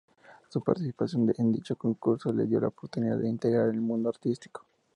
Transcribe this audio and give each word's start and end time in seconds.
Su 0.49 0.61
participación 0.63 1.31
en 1.37 1.51
dicho 1.51 1.75
concurso 1.75 2.33
le 2.33 2.47
dio 2.47 2.59
la 2.59 2.69
oportunidad 2.69 3.19
de 3.19 3.29
ingresar 3.29 3.65
al 3.69 3.81
mundo 3.81 4.09
artístico. 4.09 4.65